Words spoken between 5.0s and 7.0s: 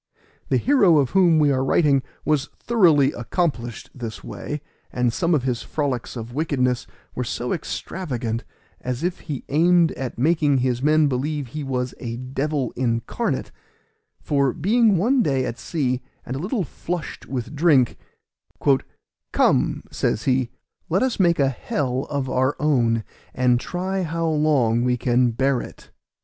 some of his frolics of wickedness